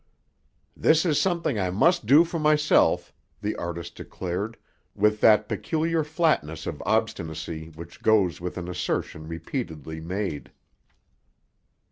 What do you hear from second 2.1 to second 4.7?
for myself," the artist declared,